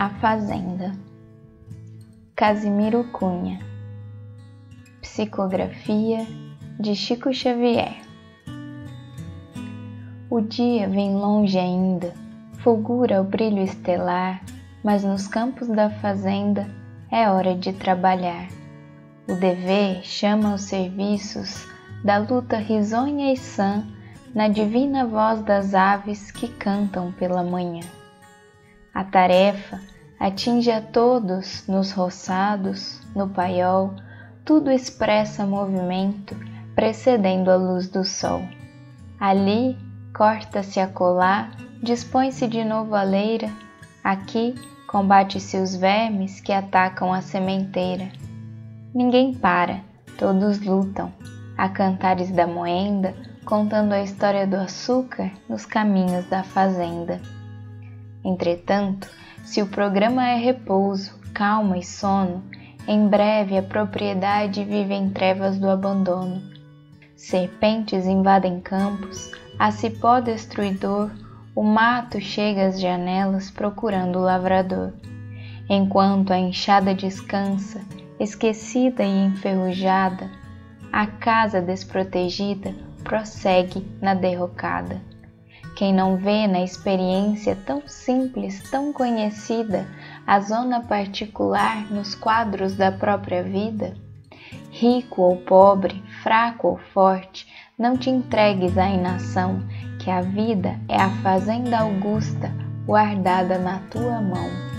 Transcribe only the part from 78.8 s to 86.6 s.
e enferrujada, a casa desprotegida prossegue na derrocada. Quem não vê na